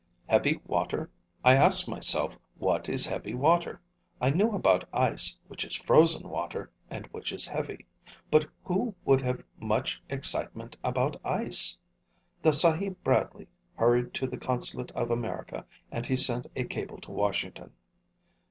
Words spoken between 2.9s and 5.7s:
heavy water. I knew about ice, which